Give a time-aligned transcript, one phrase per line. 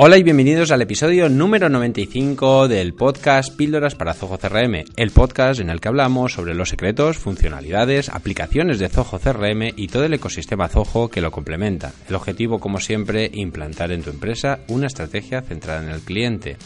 [0.00, 5.58] Hola y bienvenidos al episodio número 95 del podcast Píldoras para Zoho CRM, el podcast
[5.58, 10.14] en el que hablamos sobre los secretos, funcionalidades, aplicaciones de Zoho CRM y todo el
[10.14, 11.92] ecosistema Zoho que lo complementa.
[12.08, 16.58] El objetivo, como siempre, implantar en tu empresa una estrategia centrada en el cliente.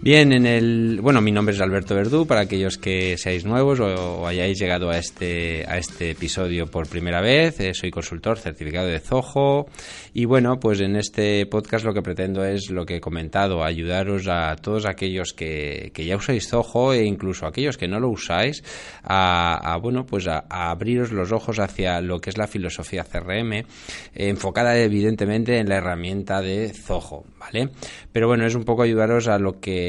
[0.00, 4.26] Bien, en el bueno, mi nombre es Alberto Verdú para aquellos que seáis nuevos o,
[4.26, 7.58] hayáis llegado a este a este episodio por primera vez.
[7.60, 9.66] Eh, soy consultor certificado de Zoho
[10.12, 14.28] y bueno, pues en este podcast lo que pretendo es lo que he comentado, ayudaros
[14.28, 18.62] a todos aquellos que, que ya usáis Zoho e incluso aquellos que no lo usáis
[19.02, 23.64] a, bueno, pues a, abriros los ojos hacia lo que es la filosofía CRM
[24.14, 27.70] enfocada evidentemente en la herramienta de Zoho, ¿vale?
[28.12, 29.83] Pero bueno, es un poco ayudaros a lo que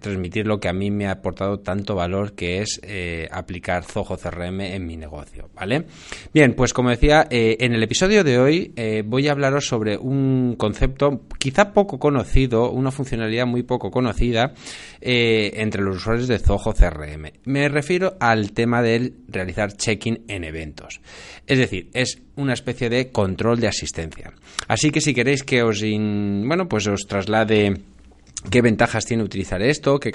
[0.00, 4.16] transmitir lo que a mí me ha aportado tanto valor, que es eh, aplicar Zoho
[4.16, 5.84] CRM en mi negocio, ¿vale?
[6.32, 9.96] Bien, pues como decía, eh, en el episodio de hoy eh, voy a hablaros sobre
[9.96, 14.54] un concepto quizá poco conocido, una funcionalidad muy poco conocida
[15.00, 17.30] entre los usuarios de Zoho CRM.
[17.44, 21.00] Me refiero al tema del realizar check-in en eventos.
[21.46, 24.32] Es decir, es una especie de control de asistencia.
[24.66, 27.76] Así que si queréis que os, bueno, pues os traslade
[28.50, 30.12] qué ventajas tiene utilizar esto, qué,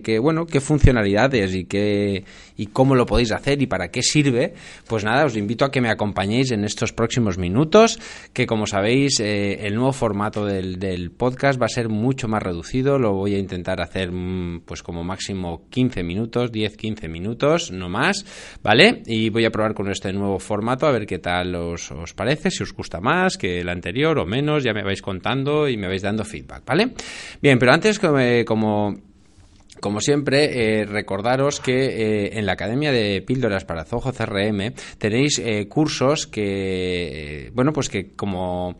[0.00, 2.24] qué, bueno, qué funcionalidades y qué
[2.56, 4.54] y cómo lo podéis hacer y para qué sirve,
[4.86, 7.98] pues nada, os invito a que me acompañéis en estos próximos minutos,
[8.32, 12.42] que como sabéis, eh, el nuevo formato del, del, podcast va a ser mucho más
[12.42, 17.88] reducido, lo voy a intentar hacer mm, pues como máximo 15 minutos, 10-15 minutos, no
[17.88, 18.24] más,
[18.62, 19.02] ¿vale?
[19.06, 22.52] Y voy a probar con este nuevo formato a ver qué tal os, os parece,
[22.52, 25.88] si os gusta más que el anterior o menos, ya me vais contando y me
[25.88, 26.92] vais dando feedback, ¿vale?
[27.42, 28.94] Bien, pero antes, como,
[29.84, 35.38] como siempre, eh, recordaros que eh, en la Academia de Píldoras para Zoho CRM tenéis
[35.38, 38.76] eh, cursos que, bueno, pues que como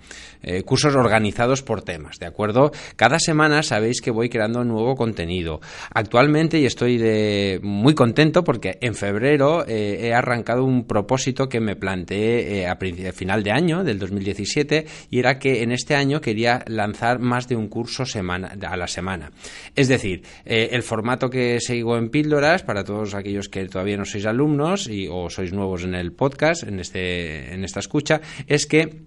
[0.67, 2.71] cursos organizados por temas, ¿de acuerdo?
[2.97, 5.63] Cada semana sabéis que voy creando nuevo contenido.
[5.95, 12.67] Actualmente, y estoy muy contento porque en febrero he arrancado un propósito que me planteé
[12.67, 12.77] a,
[13.15, 17.57] final de año, del 2017, y era que en este año quería lanzar más de
[17.57, 19.33] un curso semana, a la semana.
[19.75, 24.27] Es decir, el formato que sigo en píldoras, para todos aquellos que todavía no sois
[24.31, 29.03] alumnos y, o sois nuevos en el podcast, en, este, en esta escucha, es que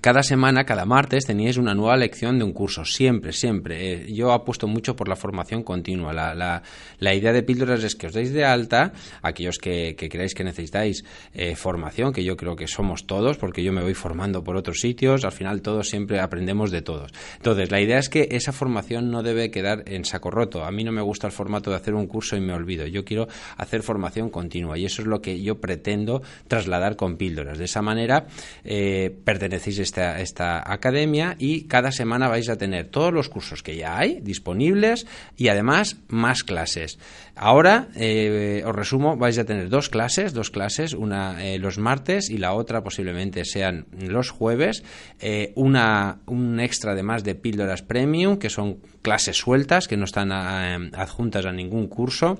[0.00, 3.92] cada semana, cada martes, teníais una nueva lección de un curso, siempre, siempre.
[3.92, 6.12] Eh, yo apuesto mucho por la formación continua.
[6.12, 10.44] La, idea de píldoras es que os deis de alta, aquellos que, que creáis que
[10.44, 14.56] necesitáis eh, formación, que yo creo que somos todos, porque yo me voy formando por
[14.56, 17.12] otros sitios, al final todos siempre aprendemos de todos.
[17.36, 20.64] Entonces, la idea es que esa formación no debe quedar en saco roto.
[20.64, 22.86] A mí no me gusta el formato de hacer un curso y me olvido.
[22.86, 27.58] Yo quiero hacer formación continua y eso es lo que yo pretendo trasladar con píldoras.
[27.58, 28.26] De esa manera,
[28.64, 33.98] eh, pertenecéis esta, academia y cada semana vais a tener todos los cursos que ya
[33.98, 35.06] hay disponibles
[35.36, 36.98] y además más clases.
[37.36, 42.30] Ahora, eh, os resumo, vais a tener dos clases, dos clases, una eh, los martes
[42.30, 44.82] y la otra posiblemente sean los jueves,
[45.20, 50.32] eh, una, un extra además de píldoras premium, que son clases sueltas, que no están
[50.32, 52.38] adjuntas a ningún curso.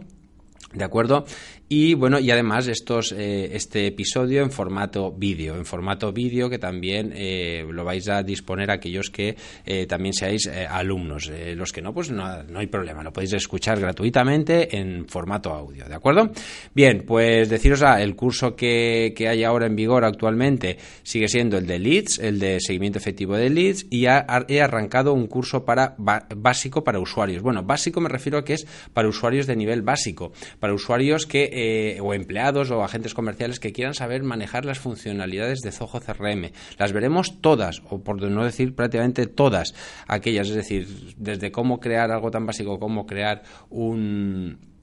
[0.74, 1.24] ¿De acuerdo?
[1.68, 6.58] Y bueno, y además estos, eh, este episodio en formato vídeo, en formato vídeo que
[6.58, 9.34] también eh, lo vais a disponer aquellos que
[9.64, 11.30] eh, también seáis alumnos.
[11.56, 15.86] los que no, pues no, no, hay problema, lo podéis escuchar gratuitamente en formato audio,
[15.86, 16.30] ¿de acuerdo?
[16.74, 21.56] Bien, pues deciros, ah, el curso que, que, hay ahora en vigor actualmente sigue siendo
[21.56, 25.96] el de Leads, el de seguimiento efectivo de Leads, y he arrancado un curso para
[25.98, 27.42] básico para usuarios.
[27.42, 30.32] Bueno, básico me refiero a que es para usuarios de nivel básico,
[30.64, 35.60] para usuarios que eh, o empleados o agentes comerciales que quieran saber manejar las funcionalidades
[35.60, 36.52] de Zoho CRM.
[36.78, 39.74] Las veremos todas, o por no decir prácticamente todas
[40.08, 44.73] aquellas, es decir, desde cómo crear algo tan básico como crear un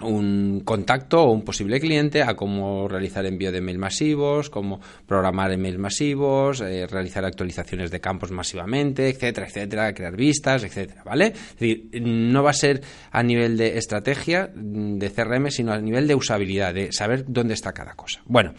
[0.00, 5.52] un contacto o un posible cliente a cómo realizar envío de mail masivos, cómo programar
[5.52, 11.26] emails masivos, eh, realizar actualizaciones de campos masivamente, etcétera, etcétera, crear vistas, etcétera, ¿vale?
[11.26, 16.06] Es decir, no va a ser a nivel de estrategia de CRM, sino a nivel
[16.06, 18.22] de usabilidad, de saber dónde está cada cosa.
[18.26, 18.54] Bueno,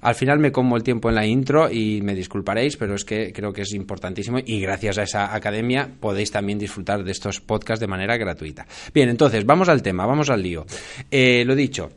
[0.00, 3.32] al final me como el tiempo en la intro y me disculparéis, pero es que
[3.32, 7.80] creo que es importantísimo y gracias a esa academia podéis también disfrutar de estos podcasts
[7.80, 8.66] de manera gratuita.
[8.94, 10.64] Bien, entonces, vamos al tema, vamos al lío.
[11.10, 11.90] Eh, lo dicho,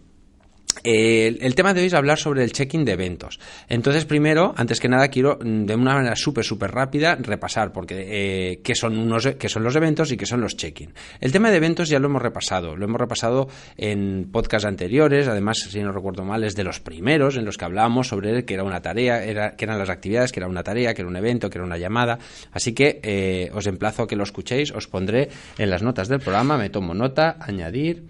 [0.83, 3.39] el tema de hoy es hablar sobre el check-in de eventos.
[3.69, 8.03] Entonces, primero, antes que nada, quiero mm, de una manera súper, súper rápida repasar porque
[8.07, 10.93] eh, qué, son unos, qué son los eventos y qué son los check-in.
[11.21, 12.75] El tema de eventos ya lo hemos repasado.
[12.75, 13.47] Lo hemos repasado
[13.77, 15.27] en podcasts anteriores.
[15.27, 18.53] Además, si no recuerdo mal, es de los primeros en los que hablábamos sobre que
[18.53, 21.15] era una tarea, era, que eran las actividades, que era una tarea, que era un
[21.15, 22.19] evento, que era una llamada.
[22.51, 24.71] Así que eh, os emplazo a que lo escuchéis.
[24.71, 26.57] Os pondré en las notas del programa.
[26.57, 28.03] Me tomo nota, añadir,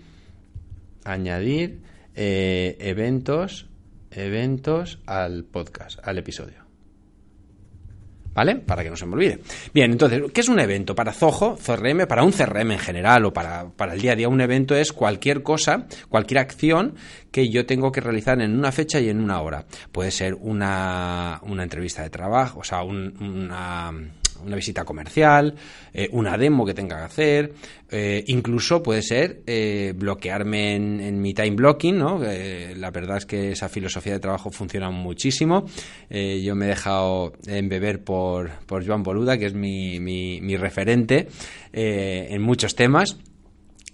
[1.05, 1.81] añadir
[2.15, 3.67] eh, eventos,
[4.11, 6.63] eventos al podcast, al episodio.
[8.33, 8.55] ¿Vale?
[8.55, 9.41] Para que no se me olvide.
[9.75, 10.95] Bien, entonces, ¿qué es un evento?
[10.95, 14.27] Para Zoho, CRM, para un CRM en general o para, para, el día a día,
[14.27, 16.95] un evento es cualquier cosa, cualquier acción
[17.31, 19.65] que yo tengo que realizar en una fecha y en una hora.
[19.91, 23.91] Puede ser una, una entrevista de trabajo, o sea, una
[24.45, 25.55] una visita comercial,
[25.93, 27.53] eh, una demo que tenga que hacer,
[27.89, 32.19] eh, incluso puede ser eh, bloquearme en, mi time blocking, ¿no?
[32.19, 35.65] la verdad es que esa filosofía de trabajo funciona muchísimo.
[36.09, 41.27] yo me he dejado embeber por, por Joan Boluda, que es mi, mi referente
[41.71, 43.17] en muchos temas.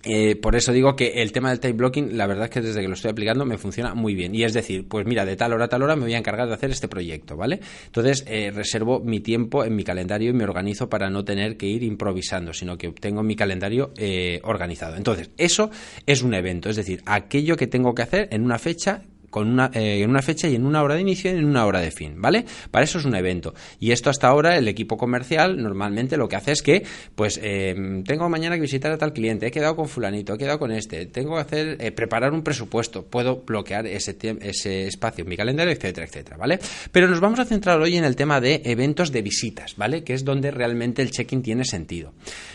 [0.04, 2.82] Eh, por eso digo que el tema del time blocking, la verdad es que desde
[2.82, 4.34] que lo estoy aplicando me funciona muy bien.
[4.34, 6.48] Y es decir, pues mira, de tal hora a tal hora me voy a encargar
[6.48, 7.60] de hacer este proyecto, ¿vale?
[7.86, 11.68] Entonces eh, reservo mi tiempo en mi calendario y me organizo para no tener que
[11.68, 14.96] ir improvisando, sino que tengo mi calendario eh, organizado.
[14.96, 15.70] Entonces, eso
[16.06, 19.72] es un evento, es decir, aquello que tengo que hacer en una fecha con una,
[19.74, 21.92] eh, en una fecha y en una hora de inicio y en una hora de
[21.92, 22.46] fin, ¿vale?
[22.72, 23.54] Para eso es un evento.
[23.80, 26.84] Y esto hasta ahora el equipo comercial normalmente lo que hace es que,
[27.16, 30.60] pues, eh, tengo mañana que visitar a tal cliente, he quedado con fulanito, he quedado
[30.60, 35.30] con este, tengo que hacer, eh, preparar un presupuesto, puedo bloquear ese, ese espacio en
[35.30, 36.60] mi calendario, etcétera, etcétera, ¿vale?
[36.92, 40.04] Pero nos vamos a centrar hoy en el tema de eventos de visitas, ¿vale?
[40.04, 42.14] Que es donde realmente el check-in tiene sentido.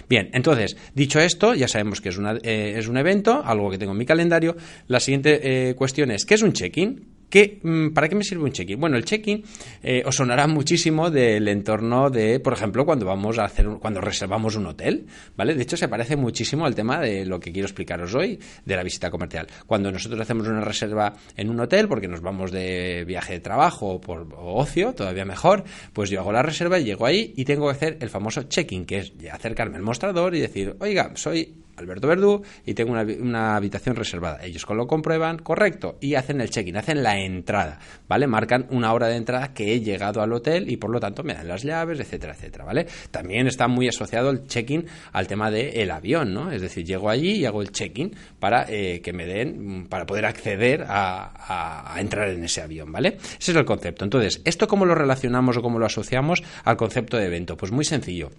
[0.09, 3.93] Bien, entonces, dicho esto, ya sabemos que es, una, es un evento, algo que tengo
[3.93, 4.57] en mi calendario.
[4.89, 7.15] La siguiente cuestión es, ¿qué es un check check-in
[7.63, 8.79] Mm, ¿Para qué me sirve un check-in?
[8.79, 9.43] Bueno, el check-in
[9.83, 14.55] eh, os sonará muchísimo del entorno de, por ejemplo, cuando vamos a hacer, cuando reservamos
[14.55, 15.07] un hotel,
[15.37, 15.55] ¿vale?
[15.55, 18.85] De hecho, se parece muchísimo al tema de lo que quiero explicaros hoy, de la
[18.85, 19.49] visita comercial.
[19.67, 23.95] Cuando nosotros hacemos una reserva en un hotel, porque nos vamos de viaje de trabajo
[23.95, 27.67] o por ocio, todavía mejor, pues yo hago la reserva y llego ahí y tengo
[27.67, 32.09] que hacer el famoso check-in, que es acercarme al mostrador y decir, oiga, soy Alberto
[32.09, 34.45] Verdú y tengo una, habitación reservada.
[34.45, 37.79] Ellos lo comprueban, correcto, y hacen el check-in, hacen la entrada,
[38.09, 38.27] ¿vale?
[38.27, 41.35] Marcan una hora de entrada que he llegado al hotel y por lo tanto me
[41.35, 42.87] dan las llaves, etcétera, etcétera, ¿vale?
[43.11, 46.51] También está muy asociado el check-in al tema del avión, ¿no?
[46.51, 50.27] Es decir, llego allí y hago el check-in para eh, que me den, para poder
[50.27, 53.19] acceder a, a entrar en ese avión, ¿vale?
[53.39, 54.05] Ese es el concepto.
[54.05, 57.57] Entonces, ¿esto cómo lo relacionamos o cómo lo asociamos al concepto de evento?
[57.57, 58.31] Pues muy sencillo.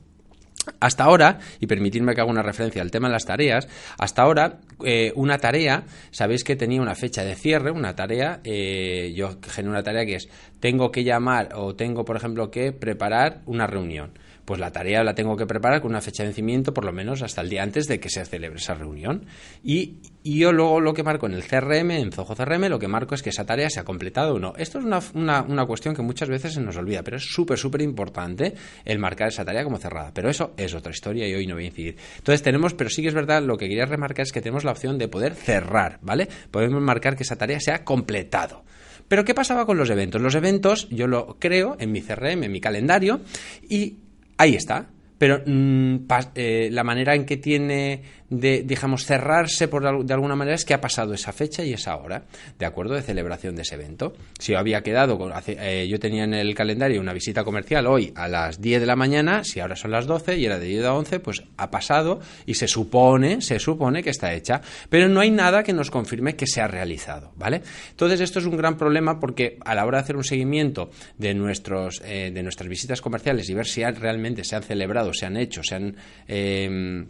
[0.79, 3.67] Hasta ahora, y permitidme que haga una referencia al tema de las tareas,
[3.97, 9.13] hasta ahora eh, una tarea, sabéis que tenía una fecha de cierre, una tarea, eh,
[9.15, 10.29] yo genero una tarea que es,
[10.59, 14.11] tengo que llamar o tengo, por ejemplo, que preparar una reunión
[14.45, 17.21] pues la tarea la tengo que preparar con una fecha de vencimiento por lo menos
[17.23, 19.25] hasta el día antes de que se celebre esa reunión.
[19.63, 23.13] Y, yo luego lo que marco en el CRM, en Zoho CRM, lo que marco
[23.13, 24.53] es que esa tarea se ha completado o no.
[24.57, 27.81] Esto es una, una, cuestión que muchas veces se nos olvida, pero es súper, súper
[27.81, 28.55] importante
[28.85, 30.11] el marcar esa tarea como cerrada.
[30.13, 31.97] Pero eso es otra historia y hoy no voy a incidir.
[32.17, 34.71] Entonces tenemos, pero sí que es verdad, lo que quería remarcar es que tenemos la
[34.71, 36.27] opción de poder cerrar, ¿vale?
[36.49, 38.63] Podemos marcar que esa tarea se ha completado.
[39.07, 40.21] Pero ¿qué pasaba con los eventos?
[40.21, 43.21] Los eventos yo lo creo en mi CRM, en mi calendario,
[43.69, 43.97] y
[44.37, 44.87] ahí está.
[45.17, 50.55] Pero mm, eh, la manera en que tiene de, digamos, cerrarse por de alguna manera
[50.55, 52.23] es que ha pasado esa fecha y esa hora,
[52.57, 52.95] ¿de acuerdo?
[52.95, 54.13] De celebración de ese evento.
[54.39, 55.17] Si yo había quedado,
[55.47, 58.95] eh, yo tenía en el calendario una visita comercial hoy a las 10 de la
[58.95, 62.19] mañana, si ahora son las 12 y era de 10 a 11, pues ha pasado
[62.45, 66.35] y se supone, se supone que está hecha, pero no hay nada que nos confirme
[66.35, 67.61] que se ha realizado, ¿vale?
[67.91, 71.33] Entonces esto es un gran problema porque a la hora de hacer un seguimiento de,
[71.33, 75.37] nuestros, eh, de nuestras visitas comerciales y ver si realmente se han celebrado, se han
[75.37, 75.95] hecho, se han...
[76.27, 77.05] Eh,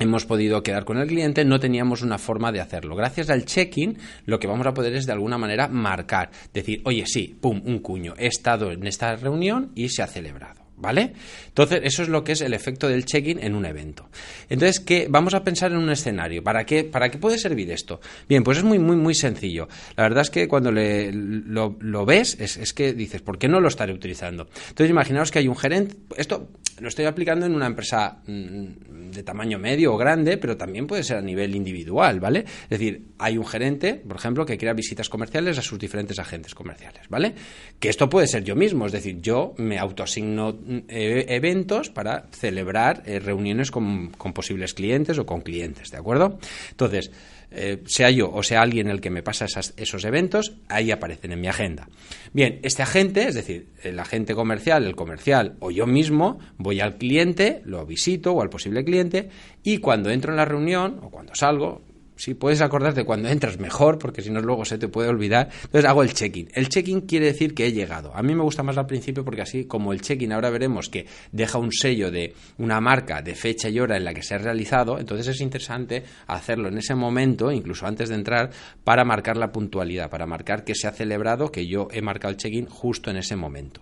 [0.00, 2.96] hemos podido quedar con el cliente, no teníamos una forma de hacerlo.
[2.96, 7.04] Gracias al check-in, lo que vamos a poder es de alguna manera marcar, decir, oye,
[7.06, 10.59] sí, pum, un cuño, he estado en esta reunión y se ha celebrado.
[10.80, 11.12] ¿Vale?
[11.48, 14.08] Entonces, eso es lo que es el efecto del check-in en un evento.
[14.48, 15.08] Entonces, ¿qué?
[15.10, 16.42] vamos a pensar en un escenario.
[16.42, 18.00] ¿Para qué, ¿Para qué puede servir esto?
[18.28, 19.68] Bien, pues es muy, muy, muy sencillo.
[19.96, 23.60] La verdad es que cuando le, lo, ves, es, es, que dices, ¿por qué no
[23.60, 24.48] lo estaré utilizando?
[24.68, 25.96] Entonces, imaginaos que hay un gerente.
[26.16, 26.48] Esto
[26.80, 31.02] lo estoy aplicando en una empresa mm, de tamaño medio o grande, pero también puede
[31.02, 32.40] ser a nivel individual, ¿vale?
[32.40, 36.54] Es decir, hay un gerente, por ejemplo, que crea visitas comerciales a sus diferentes agentes
[36.54, 37.34] comerciales, ¿vale?
[37.78, 40.58] Que esto puede ser yo mismo, es decir, yo me autoasigno
[40.88, 46.38] eh, eventos para celebrar eh, reuniones con, posibles clientes o con clientes, ¿de acuerdo?
[46.70, 47.10] Entonces,
[47.50, 51.40] eh, sea yo o sea alguien el que me pasa esos eventos, ahí aparecen en
[51.40, 51.88] mi agenda.
[52.32, 56.96] Bien, este agente, es decir, el agente comercial, el comercial o yo mismo, voy al
[56.96, 59.28] cliente, lo visito o al posible cliente
[59.64, 61.82] y cuando entro en la reunión o cuando salgo,
[62.20, 65.48] si puedes acordarte cuando entras mejor, porque si no luego se te puede olvidar.
[65.64, 66.50] Entonces hago el check-in.
[66.52, 68.14] El check-in quiere decir que he llegado.
[68.14, 71.06] A mí me gusta más al principio porque así como el check-in ahora veremos que
[71.32, 74.38] deja un sello de una marca de fecha y hora en la que se ha
[74.38, 78.50] realizado, entonces es interesante hacerlo en ese momento, incluso antes de entrar,
[78.84, 82.36] para marcar la puntualidad, para marcar que se ha celebrado, que yo he marcado el
[82.36, 83.80] check-in justo en ese momento.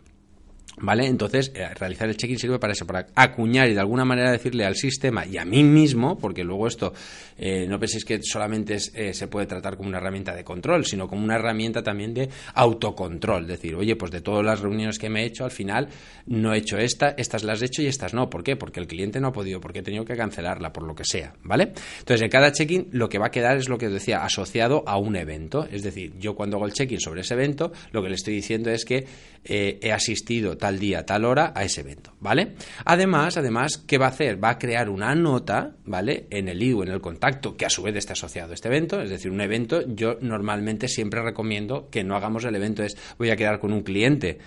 [0.80, 1.06] ¿Vale?
[1.06, 4.64] Entonces, eh, realizar el check-in sirve para eso, para acuñar y de alguna manera decirle
[4.64, 6.92] al sistema y a mí mismo, porque luego esto
[7.36, 11.08] eh, no penséis que solamente eh, se puede tratar como una herramienta de control, sino
[11.08, 13.46] como una herramienta también de autocontrol.
[13.46, 15.88] Decir, oye, pues de todas las reuniones que me he hecho, al final
[16.26, 18.30] no he hecho esta, estas las he hecho y estas no.
[18.30, 18.56] ¿Por qué?
[18.56, 21.34] Porque el cliente no ha podido, porque he tenido que cancelarla, por lo que sea.
[21.42, 21.72] ¿Vale?
[21.98, 24.84] Entonces, en cada check-in lo que va a quedar es lo que os decía, asociado
[24.86, 25.66] a un evento.
[25.70, 28.70] Es decir, yo cuando hago el check-in sobre ese evento, lo que le estoy diciendo
[28.70, 29.06] es que
[29.44, 32.52] he asistido tal día, tal hora a ese evento, ¿vale?
[32.84, 34.42] Además, además, ¿qué va a hacer?
[34.42, 36.26] Va a crear una nota, ¿vale?
[36.28, 39.00] En el IU, en el contacto, que a su vez está asociado a este evento,
[39.00, 43.30] es decir, un evento, yo normalmente siempre recomiendo que no hagamos el evento es voy
[43.30, 44.40] a quedar con un cliente,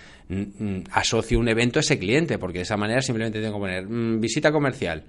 [0.92, 4.20] asocio un evento a ese cliente, porque de esa manera simplemente tengo que poner mm,
[4.20, 5.02] visita comercial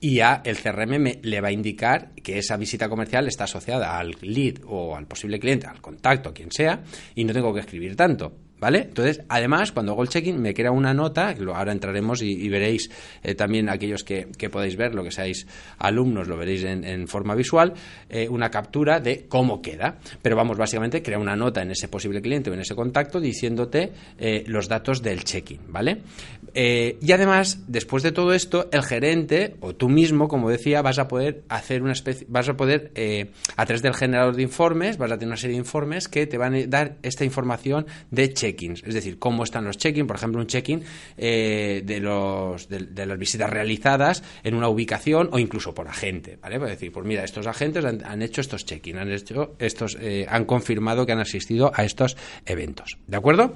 [0.00, 3.96] y ya el CRM me, le va a indicar que esa visita comercial está asociada
[3.96, 6.82] al lead o al posible cliente, al contacto, quien sea,
[7.14, 8.47] y no tengo que escribir tanto.
[8.60, 8.80] ¿Vale?
[8.88, 12.90] Entonces, además, cuando hago el check-in, me crea una nota, ahora entraremos y, veréis
[13.22, 15.46] eh, también aquellos que, que, podéis ver, lo que seáis
[15.78, 17.72] alumnos, lo veréis en, forma visual,
[18.08, 19.98] eh, una captura de cómo queda.
[20.20, 23.92] Pero vamos, básicamente, crea una nota en ese posible cliente o en ese contacto diciéndote
[24.18, 25.98] eh, los datos del check-in, ¿vale?
[26.54, 31.06] y además, después de todo esto, el gerente o tú mismo, como decía, vas a
[31.06, 32.90] poder hacer una especie, vas a poder,
[33.56, 36.36] a través del generador de informes, vas a tener una serie de informes que te
[36.36, 40.46] van a dar esta información de es decir, cómo están los check-in, por ejemplo, un
[40.46, 40.82] check-in
[41.16, 46.58] eh, de, los, de, las visitas realizadas en una ubicación o incluso por agente, ¿vale?
[46.58, 50.44] Puede decir, pues mira, estos agentes han, hecho estos check-in, han hecho estos, eh, han
[50.44, 53.54] confirmado que han asistido a estos eventos, ¿de acuerdo?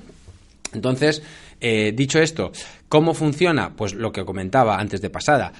[0.74, 1.22] Entonces,
[1.60, 2.52] eh, dicho esto,
[2.88, 3.74] ¿cómo funciona?
[3.76, 5.52] Pues lo que comentaba antes de pasada.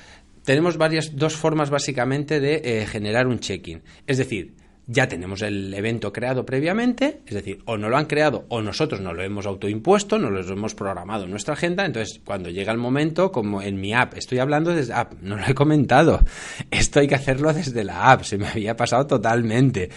[0.44, 3.82] Tenemos varias, dos formas básicamente de generar un check-in.
[4.06, 4.54] Es decir,
[4.92, 9.00] ya tenemos el evento creado previamente, es decir, o no lo han creado o nosotros
[9.00, 12.78] no lo hemos autoimpuesto, no lo hemos programado en nuestra agenda, entonces cuando llega el
[12.78, 16.20] momento, como en mi app, estoy hablando desde app, no lo he comentado,
[16.70, 19.88] esto hay que hacerlo desde la app, se me había pasado totalmente,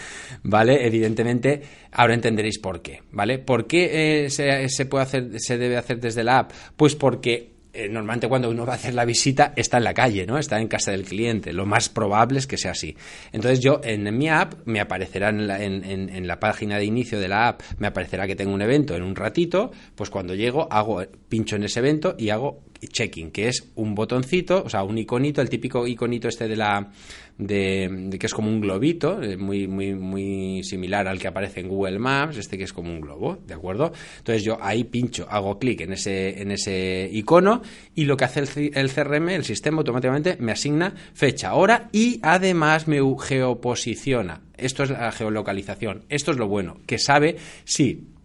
[0.42, 0.86] ¿vale?
[0.86, 1.62] Evidentemente,
[1.92, 3.38] ahora entenderéis por qué, ¿vale?
[3.38, 6.52] ¿Por qué eh, se, se puede hacer, se debe hacer desde la app?
[6.76, 10.26] Pues porque eh, normalmente cuando uno va a hacer la visita está en la calle,
[10.26, 10.38] ¿no?
[10.38, 11.52] Está en casa del cliente.
[11.52, 12.96] Lo más probable es que sea así.
[13.32, 17.28] Entonces yo en, mi app me aparecerá en la, en la, página de inicio de
[17.28, 21.02] la app, me aparecerá que tengo un evento en un ratito, pues cuando llego hago,
[21.28, 25.40] pincho en ese evento y hago checking, que es un botoncito, o sea, un iconito,
[25.40, 26.90] el típico iconito este de la
[27.38, 31.68] de, que es como un globito, eh, muy, muy, muy similar al que aparece en
[31.68, 33.92] Google Maps, este que es como un globo, ¿de acuerdo?
[34.18, 37.62] Entonces yo ahí pincho, hago clic en ese, en ese icono
[37.94, 42.20] y lo que hace el, el CRM, el sistema automáticamente me asigna fecha, hora y
[42.22, 44.42] además me geoposiciona.
[44.56, 46.04] Esto es la geolocalización.
[46.08, 48.15] Esto es lo bueno, que sabe si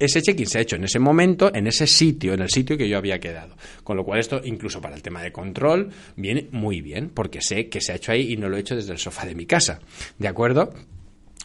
[0.00, 2.88] ese check-in se ha hecho en ese momento, en ese sitio, en el sitio que
[2.88, 3.56] yo había quedado.
[3.84, 7.68] Con lo cual esto, incluso para el tema de control, viene muy bien, porque sé
[7.68, 9.46] que se ha hecho ahí y no lo he hecho desde el sofá de mi
[9.46, 9.80] casa.
[10.18, 10.72] ¿De acuerdo?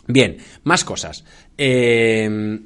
[0.08, 1.26] Bien, más cosas.
[1.58, 2.60] Eh,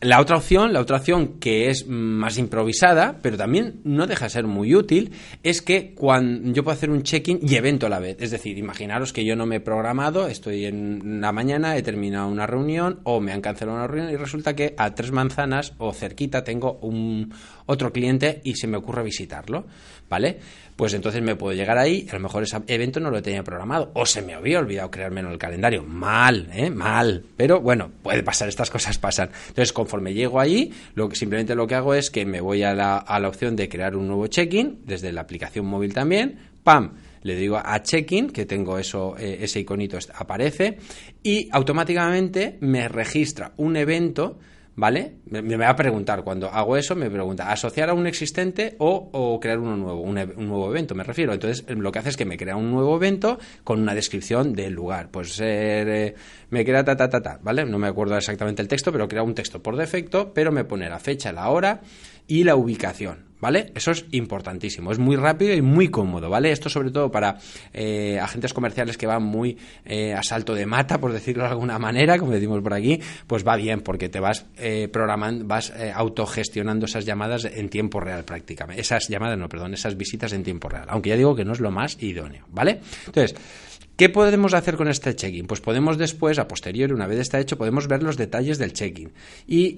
[0.00, 4.30] la otra opción, la otra opción que es más improvisada, pero también no deja de
[4.30, 5.12] ser muy útil,
[5.42, 8.16] es que cuando yo puedo hacer un check-in y evento a la vez.
[8.20, 12.28] Es decir, imaginaros que yo no me he programado, estoy en la mañana, he terminado
[12.28, 15.92] una reunión o me han cancelado una reunión y resulta que a tres manzanas o
[15.92, 17.32] cerquita tengo un
[17.64, 19.66] otro cliente y se me ocurre visitarlo,
[20.08, 20.38] ¿vale?
[20.76, 23.90] pues entonces me puedo llegar ahí, a lo mejor ese evento no lo tenía programado,
[23.94, 25.82] o se me había olvidado crearme en el calendario.
[25.82, 26.68] Mal, ¿eh?
[26.68, 27.24] Mal.
[27.36, 29.30] Pero bueno, puede pasar, estas cosas pasan.
[29.48, 32.74] Entonces, conforme llego ahí, lo que, simplemente lo que hago es que me voy a
[32.74, 36.92] la, a la opción de crear un nuevo check-in, desde la aplicación móvil también, ¡pam!
[37.22, 40.78] le digo a check-in, que tengo eso, eh, ese iconito aparece,
[41.22, 44.38] y automáticamente me registra un evento
[44.76, 45.16] ¿vale?
[45.24, 49.58] Me, va a preguntar, cuando hago eso, me pregunta, ¿asociar a un existente o, crear
[49.58, 50.00] uno nuevo?
[50.02, 51.32] Un, nuevo evento, me refiero.
[51.32, 54.74] Entonces, lo que hace es que me crea un nuevo evento con una descripción del
[54.74, 55.10] lugar.
[55.10, 56.14] Pues eh,
[56.50, 57.64] me crea ta, ta, ta, ta, ¿vale?
[57.64, 60.88] No me acuerdo exactamente el texto, pero crea un texto por defecto, pero me pone
[60.88, 61.80] la fecha, la hora
[62.28, 63.25] y la ubicación.
[63.40, 63.72] ¿Vale?
[63.74, 66.50] Eso es importantísimo, es muy rápido y muy cómodo, ¿vale?
[66.50, 67.38] Esto sobre todo para
[67.72, 71.78] eh, agentes comerciales que van muy eh, a salto de mata, por decirlo de alguna
[71.78, 76.86] manera, como decimos por aquí, pues va bien porque te vas eh, programando, vas autogestionando
[76.86, 78.80] esas llamadas en tiempo real prácticamente.
[78.80, 81.60] Esas llamadas, no, perdón, esas visitas en tiempo real, aunque ya digo que no es
[81.60, 82.80] lo más idóneo, ¿vale?
[83.06, 83.34] Entonces,
[83.96, 85.46] ¿Qué podemos hacer con este check-in?
[85.46, 89.10] Pues podemos después, a posteriori, una vez está hecho, podemos ver los detalles del check-in.
[89.46, 89.74] Y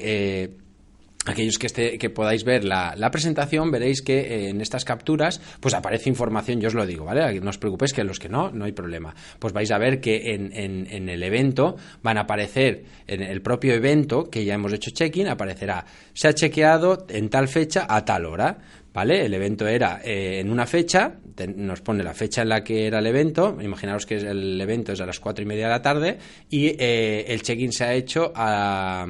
[1.27, 5.75] aquellos que, esté, que podáis ver la, presentación, veréis que eh, en estas capturas pues
[5.75, 7.41] aparece información, yo os lo digo, ¿vale?
[7.41, 9.15] No os preocupéis que los que no, no hay problema.
[9.39, 13.75] Pues vais a ver que en, en, el evento van a aparecer, en el propio
[13.75, 15.85] evento que ya hemos hecho check-in, aparecerá,
[16.15, 18.59] se ha chequeado en tal fecha a tal hora.
[18.91, 19.25] ¿Vale?
[19.25, 21.13] El evento era eh, en una fecha,
[21.55, 25.01] nos pone la fecha en la que era el evento, imaginaros que el evento es
[25.01, 26.19] a las cuatro y media de la tarde
[26.51, 29.07] y eh, el check-in se ha hecho a,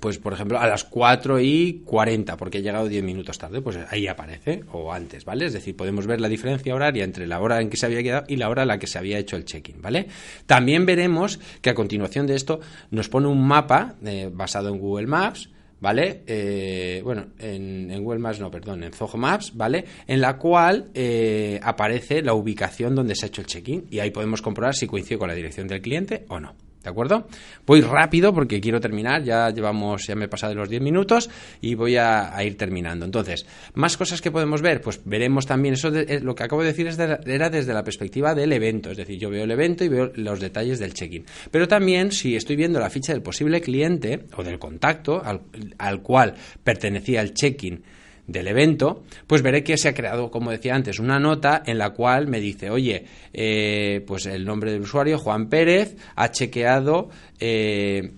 [0.00, 3.78] pues por ejemplo a las 4 y 40 porque he llegado 10 minutos tarde, pues
[3.90, 5.46] ahí aparece o antes, ¿vale?
[5.46, 8.24] Es decir, podemos ver la diferencia horaria entre la hora en que se había quedado
[8.28, 10.08] y la hora en la que se había hecho el check-in, ¿vale?
[10.46, 12.60] También veremos que a continuación de esto
[12.90, 15.50] nos pone un mapa eh, basado en Google Maps
[15.84, 16.22] ¿vale?
[16.26, 19.84] Eh, bueno, en, Google Maps, no, perdón, en Zoho Maps, ¿vale?
[20.06, 24.10] En la cual eh, aparece la ubicación donde se ha hecho el check-in y ahí
[24.10, 26.54] podemos comprobar si coincide con la dirección del cliente o no.
[26.84, 27.26] ¿De acuerdo?
[27.66, 31.30] Voy rápido porque quiero terminar, ya llevamos, ya me he pasado de los 10 minutos
[31.62, 33.06] y voy a, ir terminando.
[33.06, 36.68] Entonces, más cosas que podemos ver, pues veremos también, eso de, lo que acabo de
[36.68, 40.12] decir era desde la perspectiva del evento, es decir, yo veo el evento y veo
[40.14, 41.24] los detalles del check-in.
[41.50, 45.40] Pero también, si estoy viendo la ficha del posible cliente o del contacto al,
[45.78, 47.82] al cual pertenecía el check-in,
[48.26, 51.90] del evento, pues veré que se ha creado, como decía antes, una nota en la
[51.90, 58.12] cual me dice, oye, eh, pues el nombre del usuario, Juan Pérez, ha chequeado eh,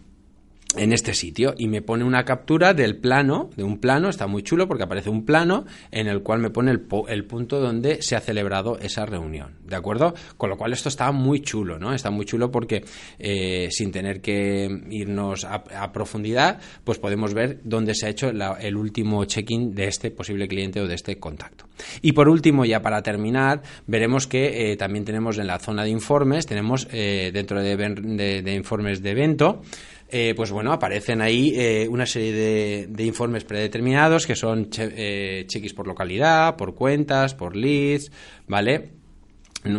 [0.76, 4.42] en este sitio y me pone una captura del plano, de un plano, está muy
[4.42, 8.16] chulo porque aparece un plano en el cual me pone el, el, punto donde se
[8.16, 10.14] ha celebrado esa reunión, ¿de acuerdo?
[10.36, 11.92] Con lo cual esto está muy chulo, ¿no?
[11.92, 12.84] Está muy chulo porque
[13.18, 18.76] eh, sin tener que irnos a, profundidad, pues podemos ver dónde se ha hecho el
[18.76, 21.66] último check-in de este posible cliente o de este contacto.
[22.02, 25.90] Y por último, ya para terminar, veremos que eh, también tenemos en la zona de
[25.90, 29.62] informes, tenemos eh, dentro de informes de evento,
[30.08, 35.74] eh, pues bueno, aparecen ahí eh, una serie de, informes predeterminados que son eh, cheques
[35.74, 38.12] por localidad, por cuentas, por leads,
[38.46, 38.95] ¿vale?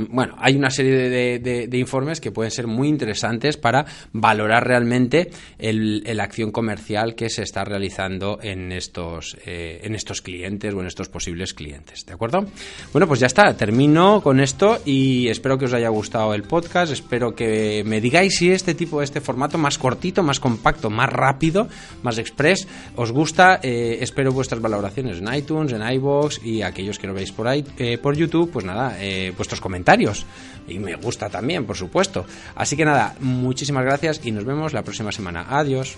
[0.09, 6.23] Bueno, hay una serie de, informes que pueden ser muy interesantes para valorar realmente la
[6.23, 11.09] acción comercial que se está realizando en estos, eh, en estos clientes o en estos
[11.09, 12.05] posibles clientes.
[12.05, 12.45] ¿De acuerdo?
[12.91, 16.91] Bueno, pues ya está, termino con esto y espero que os haya gustado el podcast.
[16.91, 21.67] Espero que me digáis si este tipo, este formato más cortito, más compacto, más rápido,
[22.03, 23.59] más express, os gusta.
[23.61, 27.63] Eh, espero vuestras valoraciones en iTunes, en iBox y aquellos que lo veis por ahí,
[27.77, 28.97] eh, por YouTube, pues nada,
[29.35, 30.25] vuestros comentarios comentarios.
[30.67, 32.25] Y me gusta también, por supuesto.
[32.55, 35.45] Así que nada, muchísimas gracias y nos vemos la próxima semana.
[35.49, 35.97] Adiós.